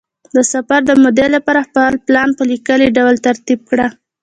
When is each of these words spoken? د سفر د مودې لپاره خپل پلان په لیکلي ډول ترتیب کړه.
د 0.35 0.37
سفر 0.53 0.81
د 0.87 0.91
مودې 1.03 1.27
لپاره 1.35 1.65
خپل 1.67 1.93
پلان 2.05 2.29
په 2.37 2.43
لیکلي 2.51 2.87
ډول 2.97 3.15
ترتیب 3.27 3.59
کړه. 3.69 3.87